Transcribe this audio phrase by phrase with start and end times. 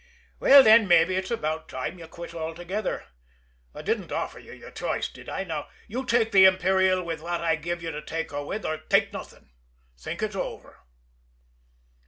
[0.39, 3.05] Well, then, mabbe it's about time you quit altogether.
[3.75, 5.45] I didn't offer you your choice, did I?
[5.87, 9.13] You take the Imperial with what I give you to take her with or take
[9.13, 9.51] nothing.
[9.99, 10.79] Think it over!"